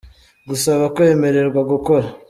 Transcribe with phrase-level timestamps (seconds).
[0.49, 2.07] Gusaba kwemererwa gukora